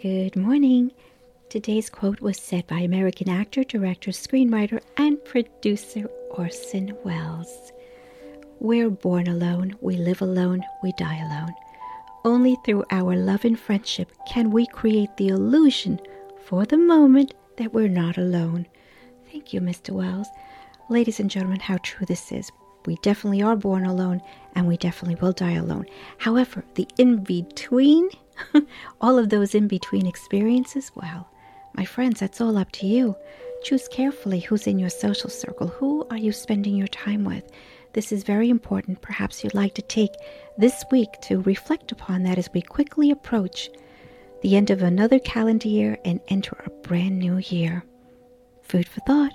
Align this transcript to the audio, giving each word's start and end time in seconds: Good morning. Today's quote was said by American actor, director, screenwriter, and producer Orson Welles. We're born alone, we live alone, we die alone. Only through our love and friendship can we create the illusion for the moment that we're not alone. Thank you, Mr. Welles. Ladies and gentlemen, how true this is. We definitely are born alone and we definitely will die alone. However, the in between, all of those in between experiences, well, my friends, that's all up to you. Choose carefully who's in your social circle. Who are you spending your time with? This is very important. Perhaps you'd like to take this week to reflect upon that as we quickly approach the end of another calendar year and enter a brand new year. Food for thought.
Good 0.00 0.36
morning. 0.36 0.92
Today's 1.48 1.90
quote 1.90 2.20
was 2.20 2.38
said 2.38 2.68
by 2.68 2.78
American 2.78 3.28
actor, 3.28 3.64
director, 3.64 4.12
screenwriter, 4.12 4.80
and 4.96 5.22
producer 5.24 6.08
Orson 6.30 6.96
Welles. 7.02 7.72
We're 8.60 8.90
born 8.90 9.26
alone, 9.26 9.74
we 9.80 9.96
live 9.96 10.22
alone, 10.22 10.62
we 10.84 10.92
die 10.92 11.18
alone. 11.18 11.52
Only 12.24 12.56
through 12.64 12.84
our 12.92 13.16
love 13.16 13.44
and 13.44 13.58
friendship 13.58 14.12
can 14.28 14.52
we 14.52 14.68
create 14.68 15.16
the 15.16 15.28
illusion 15.30 15.98
for 16.44 16.64
the 16.64 16.78
moment 16.78 17.34
that 17.56 17.74
we're 17.74 17.88
not 17.88 18.18
alone. 18.18 18.68
Thank 19.32 19.52
you, 19.52 19.60
Mr. 19.60 19.90
Welles. 19.90 20.28
Ladies 20.88 21.18
and 21.18 21.28
gentlemen, 21.28 21.58
how 21.58 21.78
true 21.82 22.06
this 22.06 22.30
is. 22.30 22.52
We 22.86 22.96
definitely 23.02 23.42
are 23.42 23.56
born 23.56 23.84
alone 23.84 24.22
and 24.54 24.68
we 24.68 24.76
definitely 24.76 25.16
will 25.20 25.32
die 25.32 25.54
alone. 25.54 25.86
However, 26.18 26.64
the 26.74 26.86
in 26.98 27.24
between, 27.24 28.10
all 29.00 29.18
of 29.18 29.28
those 29.28 29.54
in 29.54 29.68
between 29.68 30.06
experiences, 30.06 30.90
well, 30.94 31.28
my 31.74 31.84
friends, 31.84 32.20
that's 32.20 32.40
all 32.40 32.56
up 32.58 32.72
to 32.72 32.86
you. 32.86 33.16
Choose 33.62 33.88
carefully 33.88 34.40
who's 34.40 34.66
in 34.66 34.78
your 34.78 34.90
social 34.90 35.30
circle. 35.30 35.68
Who 35.68 36.06
are 36.10 36.16
you 36.16 36.32
spending 36.32 36.76
your 36.76 36.88
time 36.88 37.24
with? 37.24 37.50
This 37.92 38.12
is 38.12 38.22
very 38.22 38.50
important. 38.50 39.00
Perhaps 39.00 39.42
you'd 39.42 39.54
like 39.54 39.74
to 39.74 39.82
take 39.82 40.12
this 40.56 40.84
week 40.90 41.08
to 41.22 41.40
reflect 41.42 41.92
upon 41.92 42.22
that 42.24 42.38
as 42.38 42.50
we 42.52 42.62
quickly 42.62 43.10
approach 43.10 43.70
the 44.42 44.56
end 44.56 44.70
of 44.70 44.82
another 44.82 45.18
calendar 45.18 45.68
year 45.68 45.98
and 46.04 46.20
enter 46.28 46.56
a 46.64 46.70
brand 46.86 47.18
new 47.18 47.38
year. 47.38 47.84
Food 48.62 48.88
for 48.88 49.00
thought. 49.00 49.32